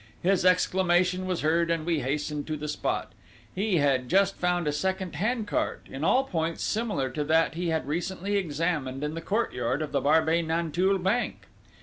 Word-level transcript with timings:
His 0.23 0.43
exclamation 0.43 1.27
was 1.27 1.41
heard, 1.41 1.69
and 1.69 1.85
we 1.85 1.99
hastened 1.99 2.47
to 2.47 2.57
the 2.57 2.67
spot.... 2.67 3.11
He 3.53 3.77
had 3.77 4.09
just 4.09 4.35
found 4.35 4.67
a 4.67 4.71
second 4.71 5.17
hand 5.17 5.47
cart, 5.47 5.85
in 5.87 6.03
all 6.03 6.23
points 6.23 6.63
similar 6.63 7.11
to 7.11 7.23
that 7.25 7.53
he 7.53 7.67
had 7.67 7.87
recently 7.87 8.35
examined 8.35 9.03
in 9.03 9.13
the 9.13 9.21
courtyard 9.21 9.83
of 9.83 9.91
the 9.91 10.01
Barbey 10.01 10.41
Nanteuil 10.41 10.97
bank! 10.97 11.45